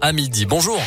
[0.00, 0.44] à midi.
[0.44, 0.80] Bonjour.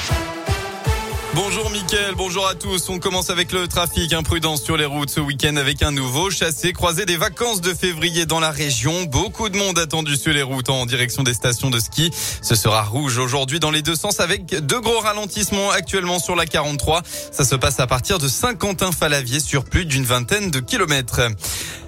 [1.33, 2.87] Bonjour Mickaël, bonjour à tous.
[2.89, 4.13] On commence avec le trafic.
[4.13, 8.25] Imprudence sur les routes ce week-end avec un nouveau chassé croisé des vacances de février
[8.25, 9.03] dans la région.
[9.03, 12.11] Beaucoup de monde attendu sur les routes en direction des stations de ski.
[12.41, 16.45] Ce sera rouge aujourd'hui dans les deux sens avec deux gros ralentissements actuellement sur la
[16.45, 17.01] 43.
[17.31, 21.21] Ça se passe à partir de Saint-Quentin-Falavier sur plus d'une vingtaine de kilomètres.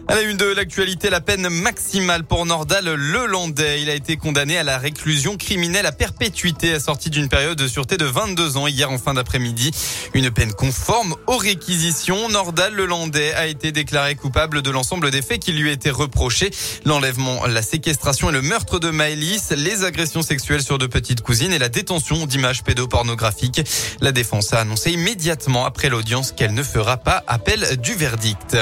[0.10, 3.82] À la une de l'actualité, la peine maximale pour Nordal Lelandais.
[3.82, 7.98] Il a été condamné à la réclusion criminelle à perpétuité assortie d'une période de sûreté
[7.98, 9.72] de 22 ans hier en fin d'après-midi.
[10.14, 12.30] Une peine conforme aux réquisitions.
[12.30, 16.52] Nordal Lelandais a été déclaré coupable de l'ensemble des faits qui lui étaient reprochés.
[16.86, 21.52] L'enlèvement, la séquestration et le meurtre de Maëlys, les agressions sexuelles sur deux petites cousines
[21.52, 23.62] et la détention d'images pédopornographiques.
[24.00, 28.56] La défense a annoncé immédiatement après l'audience qu'elle ne fera pas appel du verdict.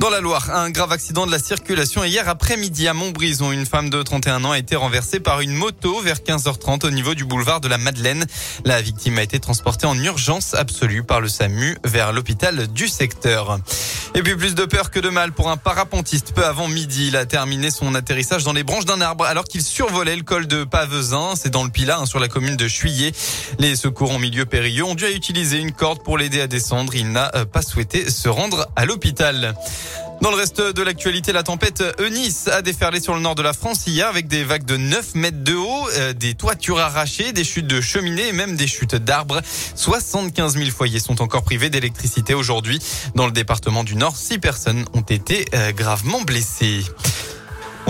[0.00, 3.52] Dans la Loire, un grave accident de la circulation hier après-midi à Montbrison.
[3.52, 7.14] Une femme de 31 ans a été renversée par une moto vers 15h30 au niveau
[7.14, 8.24] du boulevard de la Madeleine.
[8.64, 13.58] La victime a été transportée en urgence absolue par le SAMU vers l'hôpital du secteur.
[14.14, 16.32] Et puis plus de peur que de mal pour un parapentiste.
[16.34, 19.62] Peu avant midi, il a terminé son atterrissage dans les branches d'un arbre alors qu'il
[19.62, 21.34] survolait le col de Pavezin.
[21.36, 23.12] C'est dans le Pilat, hein, sur la commune de Chuillet.
[23.58, 26.94] Les secours en milieu périlleux ont dû utiliser une corde pour l'aider à descendre.
[26.94, 29.54] Il n'a euh, pas souhaité se rendre à l'hôpital.
[30.20, 33.54] Dans le reste de l'actualité, la tempête Eunice a déferlé sur le nord de la
[33.54, 37.42] France hier avec des vagues de 9 mètres de haut, euh, des toitures arrachées, des
[37.42, 39.40] chutes de cheminées et même des chutes d'arbres.
[39.76, 42.80] 75 000 foyers sont encore privés d'électricité aujourd'hui.
[43.14, 46.84] Dans le département du Nord, 6 personnes ont été euh, gravement blessées.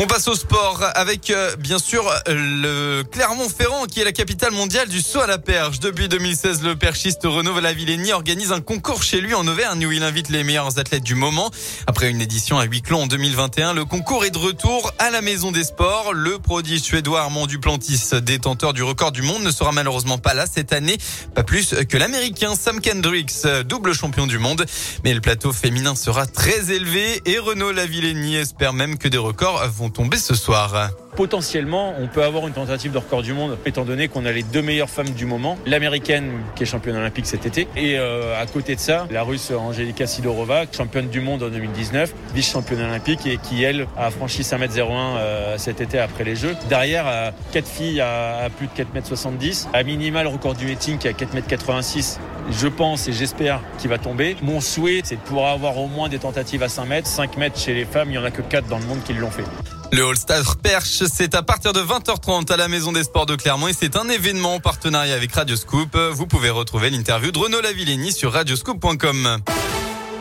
[0.03, 4.89] On passe au sport avec euh, bien sûr le Clermont-Ferrand qui est la capitale mondiale
[4.89, 5.79] du saut à la perche.
[5.79, 10.03] Depuis 2016, le perchiste Renaud Valavillény organise un concours chez lui en Auvergne où il
[10.03, 11.51] invite les meilleurs athlètes du moment.
[11.87, 15.21] Après une édition à huis clos en 2021, le concours est de retour à la
[15.21, 16.15] Maison des Sports.
[16.15, 20.47] Le prodige suédois Armand Duplantis, détenteur du record du monde, ne sera malheureusement pas là
[20.47, 20.97] cette année,
[21.35, 24.65] pas plus que l'américain Sam Kendricks, double champion du monde.
[25.05, 29.63] Mais le plateau féminin sera très élevé et Renaud Lavillenie espère même que des records
[29.69, 33.85] vont tomber ce soir potentiellement, on peut avoir une tentative de record du monde, étant
[33.85, 37.45] donné qu'on a les deux meilleures femmes du moment, l'américaine qui est championne olympique cet
[37.47, 41.51] été, et euh, à côté de ça, la russe Angelika Sidorova, championne du monde en
[41.51, 46.57] 2019, vice-championne olympique, et qui, elle, a franchi 5m01 euh, cet été après les Jeux.
[46.69, 47.31] Derrière, euh,
[47.63, 52.17] filles à, plus de 4m70, à minimal record du meeting qui est à 4m86,
[52.51, 54.37] je pense et j'espère qu'il va tomber.
[54.43, 57.07] Mon souhait, c'est de pouvoir avoir au moins des tentatives à 5 mètres.
[57.07, 59.13] 5 mètres chez les femmes, il n'y en a que 4 dans le monde qui
[59.13, 59.45] l'ont fait.
[59.93, 63.67] Le All-Star Perche, c'est à partir de 20h30 à la Maison des Sports de Clermont
[63.67, 65.97] et c'est un événement en partenariat avec Radioscoop.
[66.13, 69.39] Vous pouvez retrouver l'interview de Renaud Lavillenie sur radioscoop.com.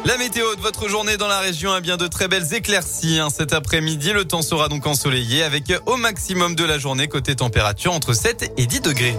[0.05, 3.19] La météo de votre journée dans la région a bien de très belles éclaircies.
[3.19, 3.29] Hein.
[3.29, 7.93] Cet après-midi, le temps sera donc ensoleillé avec au maximum de la journée côté température
[7.93, 9.15] entre 7 et 10 degrés.